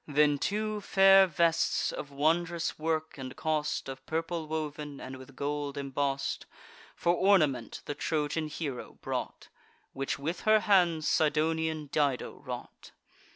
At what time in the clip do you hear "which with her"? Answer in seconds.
9.93-10.61